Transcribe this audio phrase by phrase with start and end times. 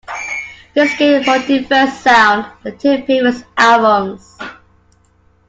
[0.73, 4.35] This gave a more diverse sound than the two previous albums.